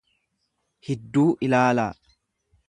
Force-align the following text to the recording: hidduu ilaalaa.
hidduu 0.87 1.27
ilaalaa. 1.49 1.89